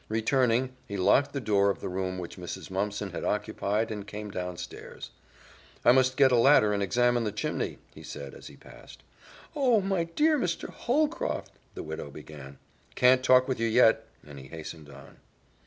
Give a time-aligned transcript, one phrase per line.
[0.09, 2.71] Returning, he locked the door of the room which Mrs.
[2.71, 5.11] Mumpson had occupied and came downstairs.
[5.85, 9.03] "I must get a ladder and examine the chimney," he said as he passed.
[9.55, 10.69] "Oh, my dear Mr.
[10.69, 12.57] Holcroft!" the widow began.
[12.95, 15.17] "Can't talk with you yet," and he hastened on.